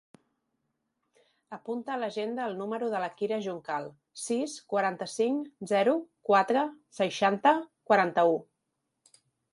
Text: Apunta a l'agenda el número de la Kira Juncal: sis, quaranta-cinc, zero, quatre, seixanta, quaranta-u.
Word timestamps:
Apunta 1.57 1.91
a 1.95 1.97
l'agenda 2.03 2.47
el 2.51 2.55
número 2.61 2.89
de 2.95 3.01
la 3.03 3.11
Kira 3.19 3.37
Juncal: 3.49 3.85
sis, 4.23 4.55
quaranta-cinc, 4.75 5.53
zero, 5.75 5.97
quatre, 6.31 6.65
seixanta, 7.03 7.55
quaranta-u. 7.93 8.39